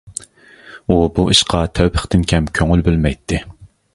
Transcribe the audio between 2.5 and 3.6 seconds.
كۆڭۈل بۆلمەيتتى.